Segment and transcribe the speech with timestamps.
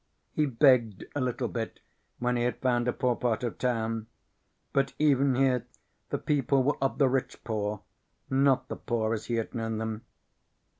[0.33, 1.79] He begged a little bit
[2.17, 4.07] when he had found a poor part of town.
[4.73, 5.67] But even here
[6.09, 7.83] the people were of the rich poor,
[8.27, 10.03] not the poor as he had known them.